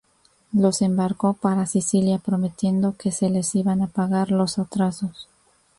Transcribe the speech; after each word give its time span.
Los 0.51 0.81
embarcó 0.81 1.33
para 1.33 1.67
Sicilia 1.67 2.17
prometiendo 2.17 2.95
que 2.97 3.11
se 3.11 3.29
les 3.29 3.53
iban 3.53 3.83
a 3.83 3.87
pagar 3.87 4.31
los 4.31 4.57
atrasos. 4.57 5.29